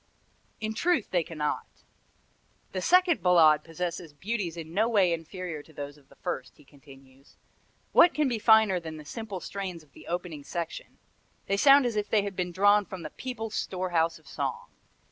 [0.59, 1.67] In truth they cannot.
[2.71, 6.65] "The second Ballade possesses beauties in no way inferior to those of the first," he
[6.65, 7.35] continues.
[7.91, 10.97] "What can be finer than the simple strains of the opening section!
[11.45, 14.69] They sound as if they had been drawn from the people's store house of song.